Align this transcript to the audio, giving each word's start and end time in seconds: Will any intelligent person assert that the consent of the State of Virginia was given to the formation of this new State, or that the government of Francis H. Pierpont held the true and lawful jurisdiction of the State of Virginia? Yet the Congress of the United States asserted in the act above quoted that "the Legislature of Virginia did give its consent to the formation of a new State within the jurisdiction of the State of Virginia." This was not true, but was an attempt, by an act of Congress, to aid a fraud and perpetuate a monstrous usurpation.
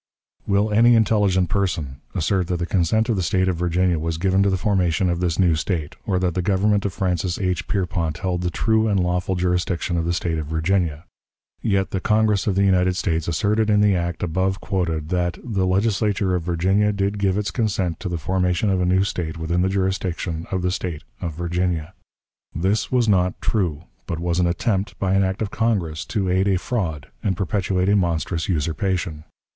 Will 0.47 0.71
any 0.71 0.95
intelligent 0.95 1.47
person 1.51 2.01
assert 2.15 2.47
that 2.47 2.57
the 2.57 2.65
consent 2.65 3.07
of 3.07 3.15
the 3.15 3.21
State 3.21 3.47
of 3.47 3.57
Virginia 3.57 3.99
was 3.99 4.17
given 4.17 4.41
to 4.41 4.49
the 4.49 4.57
formation 4.57 5.11
of 5.11 5.19
this 5.19 5.37
new 5.37 5.53
State, 5.53 5.95
or 6.07 6.17
that 6.17 6.33
the 6.33 6.41
government 6.41 6.85
of 6.85 6.93
Francis 6.93 7.37
H. 7.37 7.67
Pierpont 7.67 8.17
held 8.17 8.41
the 8.41 8.49
true 8.49 8.87
and 8.87 8.99
lawful 8.99 9.35
jurisdiction 9.35 9.97
of 9.97 10.05
the 10.05 10.13
State 10.13 10.39
of 10.39 10.47
Virginia? 10.47 11.05
Yet 11.61 11.91
the 11.91 11.99
Congress 11.99 12.47
of 12.47 12.55
the 12.55 12.63
United 12.63 12.95
States 12.95 13.27
asserted 13.27 13.69
in 13.69 13.79
the 13.79 13.93
act 13.95 14.23
above 14.23 14.59
quoted 14.59 15.09
that 15.09 15.37
"the 15.43 15.67
Legislature 15.67 16.33
of 16.33 16.41
Virginia 16.41 16.91
did 16.91 17.19
give 17.19 17.37
its 17.37 17.51
consent 17.51 17.99
to 17.99 18.09
the 18.09 18.17
formation 18.17 18.71
of 18.71 18.81
a 18.81 18.87
new 18.87 19.03
State 19.03 19.37
within 19.37 19.61
the 19.61 19.69
jurisdiction 19.69 20.47
of 20.49 20.63
the 20.63 20.71
State 20.71 21.03
of 21.21 21.35
Virginia." 21.35 21.93
This 22.55 22.91
was 22.91 23.07
not 23.07 23.39
true, 23.39 23.83
but 24.07 24.17
was 24.17 24.39
an 24.39 24.47
attempt, 24.47 24.97
by 24.97 25.13
an 25.13 25.23
act 25.23 25.43
of 25.43 25.51
Congress, 25.51 26.03
to 26.05 26.27
aid 26.27 26.47
a 26.47 26.57
fraud 26.57 27.09
and 27.21 27.37
perpetuate 27.37 27.87
a 27.87 27.95
monstrous 27.95 28.49
usurpation. 28.49 29.25